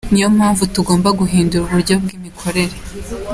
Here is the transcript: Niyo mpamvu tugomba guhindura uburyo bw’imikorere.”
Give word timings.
Niyo 0.13 0.27
mpamvu 0.37 0.63
tugomba 0.75 1.09
guhindura 1.19 1.63
uburyo 1.65 1.93
bw’imikorere.” 2.03 2.75